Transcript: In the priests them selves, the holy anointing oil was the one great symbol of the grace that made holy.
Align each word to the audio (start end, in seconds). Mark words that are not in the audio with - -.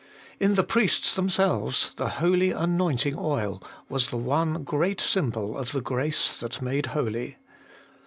In 0.39 0.55
the 0.55 0.63
priests 0.63 1.13
them 1.13 1.29
selves, 1.29 1.91
the 1.97 2.09
holy 2.09 2.49
anointing 2.49 3.15
oil 3.19 3.61
was 3.87 4.09
the 4.09 4.17
one 4.17 4.63
great 4.63 4.99
symbol 4.99 5.55
of 5.55 5.73
the 5.73 5.81
grace 5.81 6.39
that 6.39 6.59
made 6.59 6.87
holy. 6.97 7.37